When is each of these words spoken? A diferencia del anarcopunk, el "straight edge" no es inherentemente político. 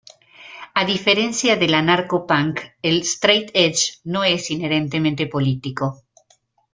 A 0.81 0.83
diferencia 0.89 1.55
del 1.63 1.75
anarcopunk, 1.81 2.59
el 2.91 2.99
"straight 3.11 3.51
edge" 3.65 3.99
no 4.15 4.23
es 4.23 4.49
inherentemente 4.49 5.27
político. 5.27 5.95